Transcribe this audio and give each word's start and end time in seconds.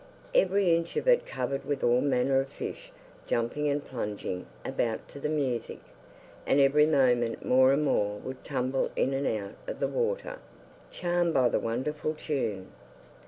Every 0.33 0.75
inch 0.75 0.97
of 0.97 1.07
it 1.07 1.27
covered 1.27 1.63
with 1.63 1.83
all 1.83 2.01
manner 2.01 2.39
of 2.39 2.47
fish 2.49 2.91
jumping 3.27 3.69
and 3.69 3.85
plunging 3.85 4.47
about 4.65 5.07
to 5.09 5.19
the 5.19 5.29
music, 5.29 5.77
and 6.43 6.59
every 6.59 6.87
moment 6.87 7.45
more 7.45 7.71
and 7.71 7.83
more 7.83 8.17
would 8.17 8.43
tumble 8.43 8.89
in 8.95 9.13
and 9.13 9.27
out 9.27 9.53
of 9.67 9.79
the 9.79 9.87
water, 9.87 10.39
charmed 10.89 11.35
by 11.35 11.49
the 11.49 11.59
wonderful 11.59 12.15
tune. 12.15 12.69